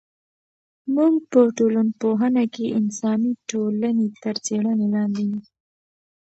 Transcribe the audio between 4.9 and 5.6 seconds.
لاندې نیسو.